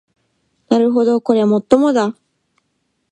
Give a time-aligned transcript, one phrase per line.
[0.69, 2.17] なるほどこりゃもっともだ